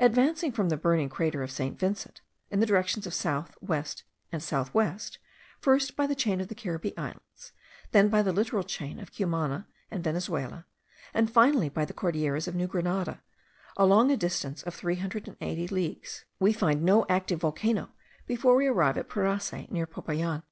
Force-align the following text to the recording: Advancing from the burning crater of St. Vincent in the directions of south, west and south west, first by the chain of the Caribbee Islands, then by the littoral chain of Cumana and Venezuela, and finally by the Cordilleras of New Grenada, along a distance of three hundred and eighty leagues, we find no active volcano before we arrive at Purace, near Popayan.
Advancing 0.00 0.50
from 0.50 0.68
the 0.68 0.76
burning 0.76 1.08
crater 1.08 1.44
of 1.44 1.50
St. 1.52 1.78
Vincent 1.78 2.22
in 2.50 2.58
the 2.58 2.66
directions 2.66 3.06
of 3.06 3.14
south, 3.14 3.56
west 3.60 4.02
and 4.32 4.42
south 4.42 4.74
west, 4.74 5.20
first 5.60 5.94
by 5.94 6.08
the 6.08 6.16
chain 6.16 6.40
of 6.40 6.48
the 6.48 6.56
Caribbee 6.56 6.92
Islands, 6.96 7.52
then 7.92 8.08
by 8.08 8.20
the 8.20 8.32
littoral 8.32 8.64
chain 8.64 8.98
of 8.98 9.12
Cumana 9.14 9.68
and 9.88 10.02
Venezuela, 10.02 10.66
and 11.14 11.30
finally 11.30 11.68
by 11.68 11.84
the 11.84 11.94
Cordilleras 11.94 12.48
of 12.48 12.56
New 12.56 12.66
Grenada, 12.66 13.22
along 13.76 14.10
a 14.10 14.16
distance 14.16 14.64
of 14.64 14.74
three 14.74 14.96
hundred 14.96 15.28
and 15.28 15.36
eighty 15.40 15.68
leagues, 15.68 16.24
we 16.40 16.52
find 16.52 16.82
no 16.82 17.06
active 17.08 17.38
volcano 17.38 17.90
before 18.26 18.56
we 18.56 18.66
arrive 18.66 18.98
at 18.98 19.08
Purace, 19.08 19.52
near 19.70 19.86
Popayan. 19.86 20.42